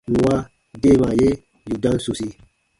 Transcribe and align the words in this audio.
Nwa 0.13 0.35
deemaa 0.81 1.15
ye 1.21 1.29
yù 1.67 1.75
dam 1.83 1.95
sosi. 2.05 2.27